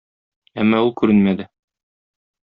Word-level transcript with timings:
Әмма 0.63 0.79
ул 0.85 0.89
күренмәде. 1.03 1.47